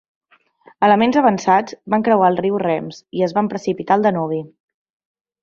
[0.87, 4.43] Elements avançats van creuar el riu Rems i es van precipitar al Danubi.